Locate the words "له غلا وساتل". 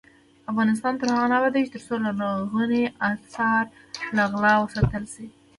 4.15-5.03